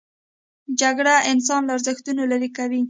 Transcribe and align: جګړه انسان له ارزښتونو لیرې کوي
جګړه 0.81 1.15
انسان 1.31 1.61
له 1.65 1.71
ارزښتونو 1.77 2.21
لیرې 2.31 2.49
کوي 2.57 2.79